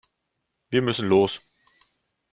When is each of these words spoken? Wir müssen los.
Wir 0.71 0.81
müssen 0.81 1.07
los. 1.09 1.39